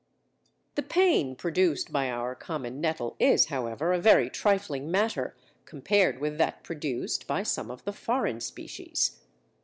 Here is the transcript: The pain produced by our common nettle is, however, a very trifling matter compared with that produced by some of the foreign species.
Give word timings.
The 0.73 0.81
pain 0.81 1.35
produced 1.35 1.91
by 1.93 2.09
our 2.09 2.33
common 2.33 2.81
nettle 2.81 3.15
is, 3.19 3.49
however, 3.53 3.93
a 3.93 3.99
very 3.99 4.31
trifling 4.31 4.89
matter 4.89 5.37
compared 5.65 6.19
with 6.19 6.39
that 6.39 6.63
produced 6.63 7.27
by 7.27 7.43
some 7.43 7.69
of 7.69 7.83
the 7.85 7.93
foreign 7.93 8.39
species. 8.39 9.19